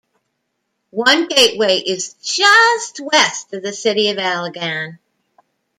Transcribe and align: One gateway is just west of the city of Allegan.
One 0.89 1.27
gateway 1.27 1.77
is 1.77 2.15
just 2.23 2.99
west 2.99 3.53
of 3.53 3.61
the 3.61 3.71
city 3.71 4.09
of 4.09 4.17
Allegan. 4.17 4.97